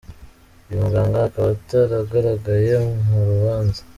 [0.65, 2.73] Uyu muganga akaba ataragaragaye
[3.05, 3.81] mu rubanza.